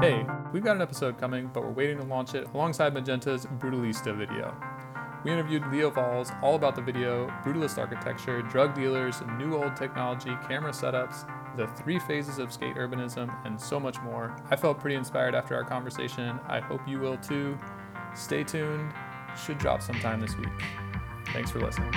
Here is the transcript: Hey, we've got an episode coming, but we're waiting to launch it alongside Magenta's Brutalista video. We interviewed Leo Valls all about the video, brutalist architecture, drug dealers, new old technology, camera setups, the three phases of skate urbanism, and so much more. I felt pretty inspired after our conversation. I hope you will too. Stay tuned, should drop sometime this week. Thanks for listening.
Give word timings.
Hey, 0.00 0.24
we've 0.50 0.64
got 0.64 0.76
an 0.76 0.80
episode 0.80 1.18
coming, 1.18 1.50
but 1.52 1.62
we're 1.62 1.72
waiting 1.72 1.98
to 1.98 2.04
launch 2.04 2.34
it 2.34 2.48
alongside 2.54 2.94
Magenta's 2.94 3.44
Brutalista 3.44 4.16
video. 4.16 4.56
We 5.24 5.30
interviewed 5.30 5.66
Leo 5.70 5.90
Valls 5.90 6.32
all 6.42 6.54
about 6.54 6.74
the 6.74 6.80
video, 6.80 7.26
brutalist 7.44 7.76
architecture, 7.76 8.40
drug 8.40 8.74
dealers, 8.74 9.20
new 9.36 9.62
old 9.62 9.76
technology, 9.76 10.30
camera 10.48 10.72
setups, 10.72 11.30
the 11.58 11.66
three 11.66 11.98
phases 11.98 12.38
of 12.38 12.50
skate 12.50 12.76
urbanism, 12.76 13.30
and 13.44 13.60
so 13.60 13.78
much 13.78 14.00
more. 14.00 14.34
I 14.50 14.56
felt 14.56 14.80
pretty 14.80 14.96
inspired 14.96 15.34
after 15.34 15.54
our 15.54 15.64
conversation. 15.64 16.40
I 16.48 16.60
hope 16.60 16.80
you 16.88 16.98
will 16.98 17.18
too. 17.18 17.58
Stay 18.14 18.42
tuned, 18.42 18.94
should 19.36 19.58
drop 19.58 19.82
sometime 19.82 20.18
this 20.18 20.34
week. 20.38 20.48
Thanks 21.26 21.50
for 21.50 21.60
listening. 21.60 21.92